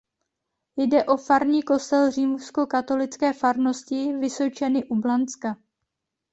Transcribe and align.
Jde 0.77 1.03
o 1.05 1.17
farní 1.17 1.63
kostel 1.63 2.11
římskokatolické 2.11 3.33
farnosti 3.33 4.13
Vysočany 4.13 4.83
u 4.85 4.95
Blanska. 4.95 5.57